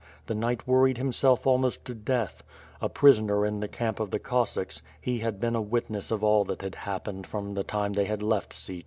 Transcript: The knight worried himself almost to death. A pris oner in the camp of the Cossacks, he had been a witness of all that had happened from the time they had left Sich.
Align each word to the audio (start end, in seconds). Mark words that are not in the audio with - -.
The 0.25 0.33
knight 0.33 0.67
worried 0.67 0.97
himself 0.97 1.45
almost 1.45 1.85
to 1.85 1.93
death. 1.93 2.43
A 2.81 2.89
pris 2.89 3.19
oner 3.19 3.45
in 3.45 3.59
the 3.59 3.67
camp 3.67 3.99
of 3.99 4.09
the 4.09 4.17
Cossacks, 4.17 4.81
he 4.99 5.19
had 5.19 5.39
been 5.39 5.53
a 5.55 5.61
witness 5.61 6.09
of 6.09 6.23
all 6.23 6.43
that 6.45 6.63
had 6.63 6.73
happened 6.73 7.27
from 7.27 7.53
the 7.53 7.63
time 7.63 7.93
they 7.93 8.05
had 8.05 8.23
left 8.23 8.51
Sich. 8.51 8.79